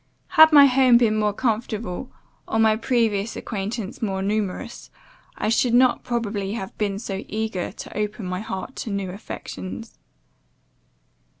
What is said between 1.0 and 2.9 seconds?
more comfortable, or my